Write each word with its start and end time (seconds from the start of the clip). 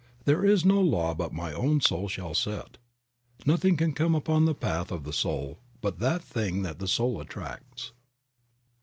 "There 0.25 0.43
is 0.43 0.65
no 0.65 0.81
law 0.81 1.13
but 1.13 1.31
my 1.31 1.53
own 1.53 1.79
soul 1.79 2.07
shall 2.09 2.33
set." 2.33 2.79
Nothing 3.45 3.77
can 3.77 3.93
come 3.93 4.15
upon 4.15 4.45
the 4.45 4.55
path 4.55 4.91
of 4.91 5.03
the 5.03 5.13
soul 5.13 5.59
but 5.79 5.99
that 5.99 6.23
thing 6.23 6.63
that 6.63 6.79
the 6.79 6.87
soul 6.87 7.21
attracts. 7.21 7.91